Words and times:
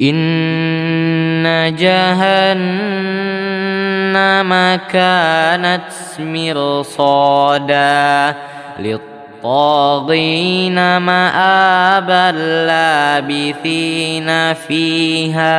إن 0.00 1.74
جهنم 1.78 2.58
كانت 4.90 5.90
مرصادا 6.18 7.78
للطاغين 8.78 10.96
مآبا 10.96 12.38
لابثين 12.66 14.54
فيها 14.54 15.58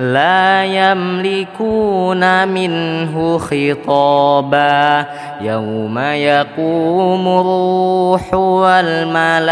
لا 0.00 0.64
يملكون 0.64 2.48
منه 2.48 3.38
خطابا. 3.38 5.04
يوم 5.40 5.98
يقوم 5.98 7.28
الروح 7.28 8.34
والملائكة 8.34 9.44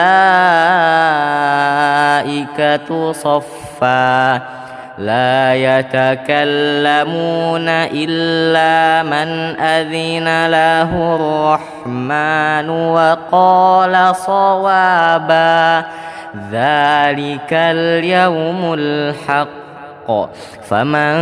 صفا. 3.12 4.34
لا 4.98 5.54
يتكلمون 5.54 6.08
إلا 7.68 9.02
من 9.02 9.60
أذن 9.60 10.46
له 10.46 11.16
الرحمن 11.16 12.70
وقال 12.70 14.16
صوابا. 14.16 15.84
ذلك 16.52 17.52
اليوم 17.52 18.74
الحق. 20.08 20.28
فمن 20.68 21.16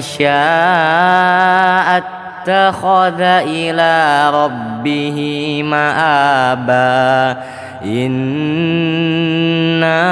شاء 0.00 2.02
اتخذ 2.02 3.20
إلى 3.20 4.30
ربه 4.34 5.18
مآبا. 5.64 7.36
إنا 7.84 10.02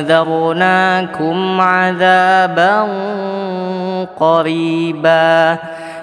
أنذرناكم 0.00 1.60
عذابا 1.60 2.88
قريبا. 4.20 5.56